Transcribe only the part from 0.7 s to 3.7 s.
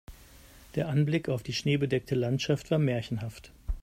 Der Anblick auf die schneebedeckte Landschaft war märchenhaft.